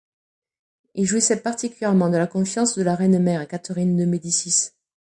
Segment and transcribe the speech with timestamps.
[0.95, 4.71] Il jouissait particulièrement de la confiance de la reine-mère, Catherine de Médicis.